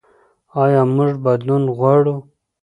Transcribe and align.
ایا 0.61 0.81
موږ 0.95 1.11
بدلون 1.25 1.63
غواړو؟ 1.77 2.15